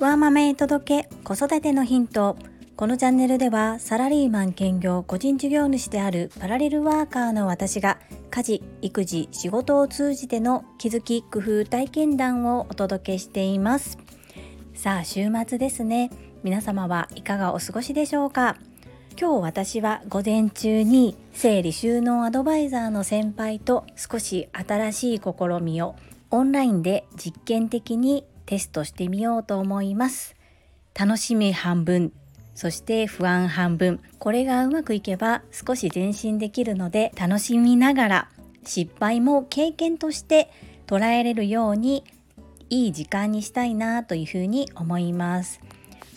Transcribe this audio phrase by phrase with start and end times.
[0.00, 2.36] ワーマメイ届け子育てのヒント。
[2.76, 7.98] このチャンネルではサラリーマン兼業個人事業主であるパラレルワーカーの私が
[8.30, 13.98] 家事育児仕事を通じての気づき工夫体験談をお届けしています。
[14.74, 16.10] さあ週末ですね。
[16.42, 18.56] 皆様はいかがお過ごしでしょうか？
[19.18, 25.94] 今日私は午前中に整理収納アドバイザーの先輩と少し新しい試みを
[26.30, 30.34] オンラインで実験的にテストしてみようと思います。
[30.98, 32.12] 楽しみ半分
[32.54, 38.28] そして不安半分これがうまくいけば少し前進できるので楽しみながら
[38.64, 40.50] 失敗も経験として
[40.86, 42.04] 捉えれるように
[42.68, 45.60] いい時間にしたいなというふうに思います。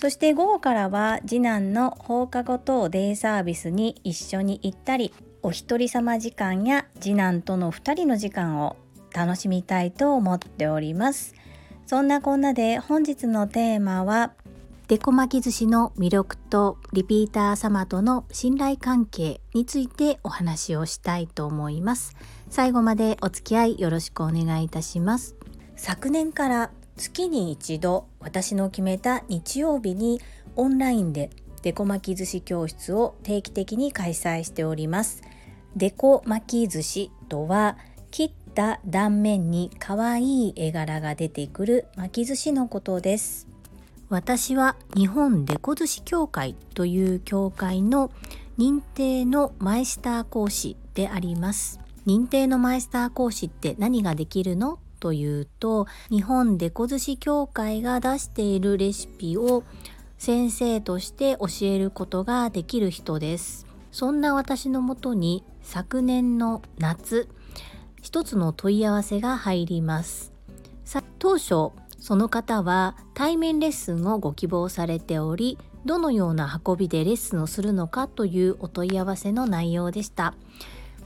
[0.05, 8.75] そして午後からは次男の放課後等デイサービスに一緒に行ったりお一人様時間や次男との2人の時間を
[9.11, 11.33] 楽しみたいと思っております。
[11.87, 14.33] そんなこんなで本日のテーマは
[14.89, 22.15] デコ巻き寿司の魅力とリピーター様との信頼関係についてお話をしたいと思います。
[22.51, 25.35] 最後までお付き合いよろしくお願いいたします。
[25.75, 30.21] 昨年から月に一度私の決めた日曜日に
[30.55, 31.29] オンラインで
[31.61, 35.21] デコ巻き寿司教室を定期的に開催しております。
[35.75, 37.77] デコ巻き寿司とは
[38.11, 43.47] 切った断面に可愛い絵柄が出てくる巻き寿司のことです。
[44.07, 48.11] 私は日本デコ寿司協会という協会の
[48.57, 51.81] 認定のマイスター講師であります。
[52.05, 54.79] 認定のマイスター講師って何ができるの？
[55.05, 59.63] というと日本デコ寿司協会が出しているレシピを
[60.17, 63.67] 先生として教えることができる人です。
[63.91, 67.29] そんな私のもとに昨年の夏
[68.01, 70.33] 一つの問い合わせが入ります。
[71.19, 80.33] 当初その方は対面レッスンをご希望されておりどのような運びでレッスンをするのかというお問い合わせの内容でした。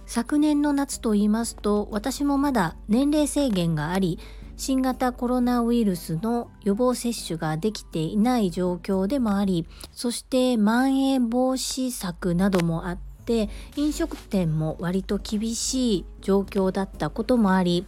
[0.09, 4.17] 昨年の夏と言いますと私もまだ年齢制限があり
[4.57, 17.85] 新型コロナウイルスの予防接種ができていない状況でもありそしてまん延防止策などもあって飲食店も割と厳しい状況だったこともあり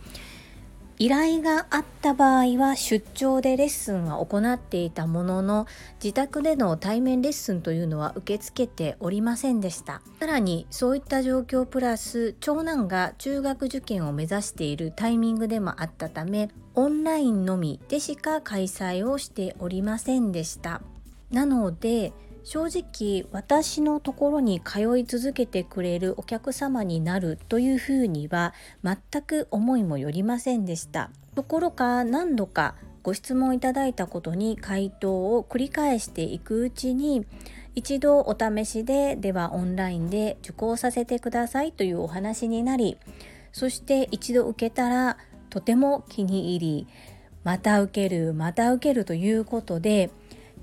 [1.02, 10.04] 依頼があった場合は出張でレッスンは行っていたものの自宅での対面レッスンというのは受け付けておりませんでした。
[10.20, 20.84] さらにそういった状況プラス長男が中学受験を目指しているタイミングでもあったためオンラインのみでしか開催をしておりませんでした。
[21.32, 22.14] なので
[22.44, 28.54] 正直私のところに通い続けてくれるお客様になるというふうには
[28.84, 31.12] 全く思いもよりませんでした。
[31.36, 37.26] ところか何度かご質問いただいたことに回答を繰り返していくうちに
[37.74, 42.98] 一度お試しでではオンラインで受講させてくださいというお話になり
[43.54, 45.18] そして一度受けたら
[45.50, 46.88] とても気に入り
[47.44, 50.12] また受けるまた受けるということで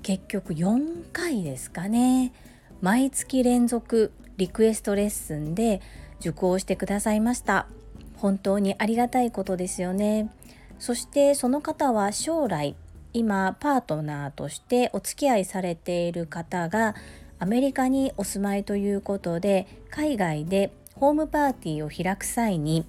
[0.03, 2.33] 結局4回ですかね。
[2.81, 5.81] 毎月連続リクエストレッスンで
[6.19, 7.67] 受講してくださいました。
[8.15, 10.31] 本当にありがたいことですよね。
[10.79, 12.75] そしてその方は将来
[13.13, 16.95] 今パートナーとしてお付き合いされている方が
[17.39, 22.85] アメリカにお住まいということで海外でホームパーティーを開く際に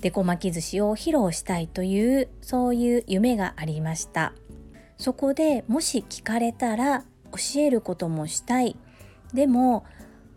[0.00, 4.32] デコ巻き寿司を披露したいというそういう夢がありました。
[5.02, 7.00] そこでもし聞かれたら
[7.32, 8.76] 教えることもしたい。
[9.34, 9.84] でも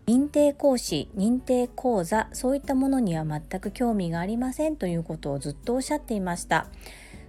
[0.06, 6.66] 認定講師認定講座そういったものには全く興味がありませんということをずっとおっしゃっていました。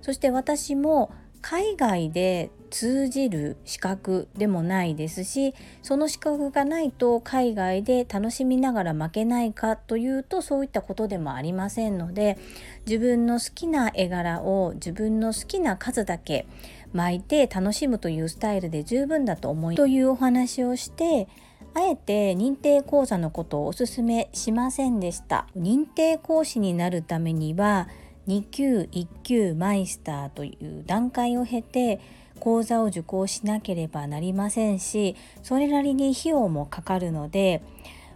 [0.02, 1.12] そして私も
[1.42, 12.38] 海外で通じる資格でもないですしその資格がないと海外で楽しみながら負けないかというとそういったことでもありませんので
[12.86, 16.48] 自分の好きな絵柄を自分の好きな数だけ
[16.94, 21.28] 巻いて楽しむというスタイルで十分だと思いというお話をして
[21.74, 25.48] あえて認定講座のことをお勧めしませんでした。
[25.56, 27.88] 認定講師になるためには
[28.28, 32.00] 2級1級マイスターという段階を経て
[32.40, 37.64] 講座を受講しなければなりませんしそれなりに費用もかかるので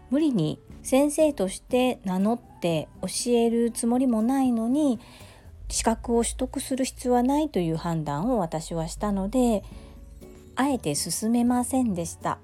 [0.10, 5.00] 無理に先生として名乗って教えるつもりもないのに
[5.72, 9.64] 資格を取得する必要はないという判断を私はしたので
[10.56, 12.38] あえて進めませんでした。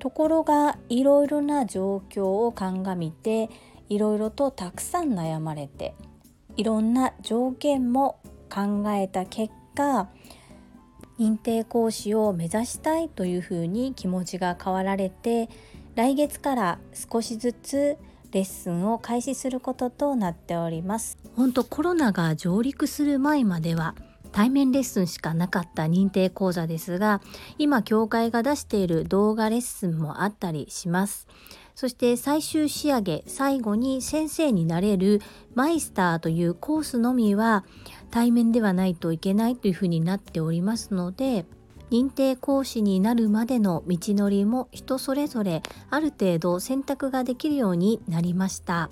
[0.00, 3.48] ところがいろいろな状況を鑑みて
[3.88, 5.94] いろいろとたくさん悩まれて
[6.58, 8.18] いろんな条件も
[8.50, 10.10] 考えた結果
[11.18, 15.48] 認定講師を目指したいというふうに気持ちが変わられて
[15.94, 17.96] 来月から少しずつ
[18.34, 21.16] レッスンを開始することとなっております。
[21.36, 23.94] 本当コロナが上陸する前までは
[24.32, 27.22] 対面レッスンしかなかった認定講座ですが
[27.56, 31.28] 今協会が出している動画レッスンもあったりします。
[31.76, 35.20] そして最終仕上げ最後に先生になれる
[35.54, 37.64] マイスターというコースのみは
[38.10, 41.46] 対面ではないといけないというふうになっておりますので
[41.90, 48.90] 認定講師になるまでの道のりも人それぞれある程度選択ができるようになりました。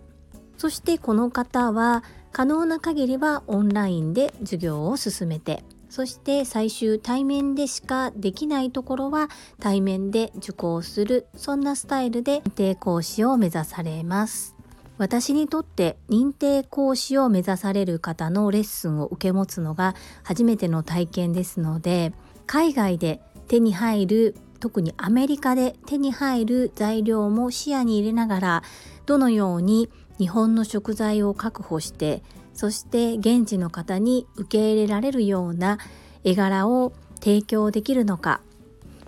[0.58, 9.28] そしてこの方は可能な限りはオンラインで授業を進めてそして最終対面でしかできないところは
[9.60, 14.56] 対面で受講するそんなスタイルで認定講師を目指されます。
[14.96, 22.12] 私にとって認定講師を目指される方のレッスンを受け持つのが初めての体験ですので
[22.46, 28.62] 海外で手に入る特にアメリカで手に入る材料も視野に入れながら
[29.06, 32.22] どのように日本の食材を確保して
[32.54, 35.78] そして現地の方に受け入れられるような
[36.22, 38.40] 絵柄を提供できるのか。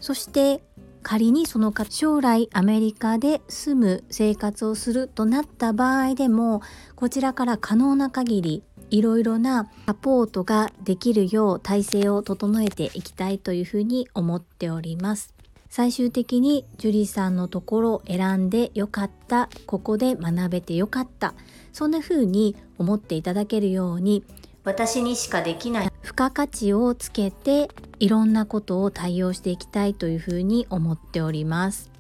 [0.01, 0.63] そして
[1.03, 6.63] 仮にその方将来アメリカで住む生活をするとなった場合でも
[6.95, 15.35] こちらから可能な限りいろいろなサポートができるよう体制を整えていきたいというふうに思っております。
[15.69, 21.35] 最終的に樹里さんのところを選んでよかったここで学べてよかった。
[21.73, 24.23] そんな風に思っていただけるように
[24.63, 25.91] 私にしかできない。
[26.03, 31.91] 付加価値をつけていろんなことを対応していきたいというふうに思っております。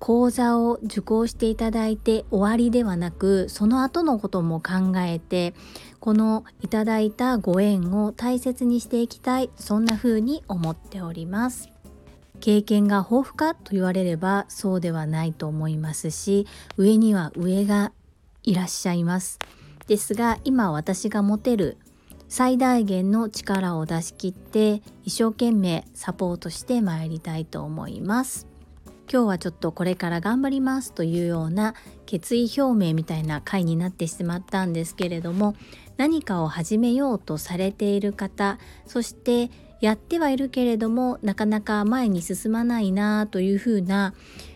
[0.00, 5.54] 講座を受講していただいて終わりではなくその後のことも考えて
[6.00, 11.68] このいただいたご縁を大切にしていきたいそんな風に思っております。
[12.40, 16.46] 経験が豊富かと言われればそうではないと思いますし
[16.78, 17.92] 上には上が
[18.42, 19.38] いらっしゃいます。
[19.86, 21.76] ですが今私が持てる
[22.28, 28.46] 最大限の力を出し切って一生懸命サポートしてまいりたいと思います。
[29.12, 31.74] 今日はちょっとこれから頑張りますというような
[32.06, 35.56] 決意表明みたいな回になってしまったんですけれども
[36.00, 39.50] 何かを始めようとされている方そして
[39.82, 44.14] やってはいるけれどもなかなか前に進まないなというふうな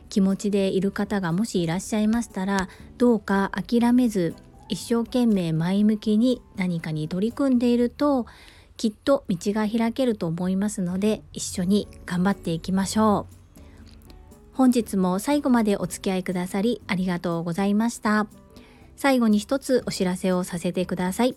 [0.09, 4.35] 気持ちでいる方がもしいらっしゃいましたらどうか諦めず
[4.71, 8.25] 一生懸命前向きに何かに取り組んでいると
[8.79, 13.35] きっと道が開けると思いますので一緒に頑張っていきましょう。
[14.55, 18.44] 本日も最後までお付き合いくださりありがとうございました。
[18.97, 21.37] 最後に一つお知らせをさせてください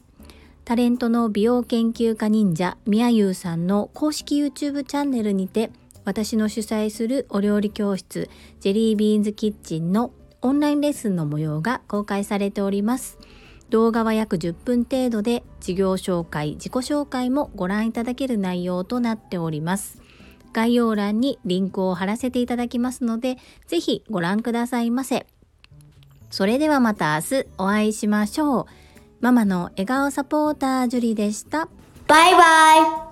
[0.65, 5.71] タレントの美容研究家忍者みやゆうさんの公式 YouTube チャンネルにて
[6.03, 10.11] 私の主催するお料理教室ジェリービーンズキッチンの
[10.41, 13.17] オンラインレッスンの模様が公開されております。
[13.69, 20.01] 動画は約10分程度で事業紹介、自己紹介もご覧いただける内容となっております。
[20.53, 23.37] 概要欄にリンクを貼らせていただきますので、
[23.67, 25.27] ぜひご覧くださいませ。
[26.37, 28.65] それではまた明日お会いしましょう。
[29.21, 31.67] ママの笑顔サポータージュリでした。
[32.05, 33.06] バイバイ